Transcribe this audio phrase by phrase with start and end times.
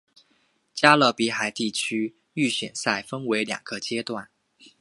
[0.73, 4.29] 加勒比海地区预选赛共分两阶段。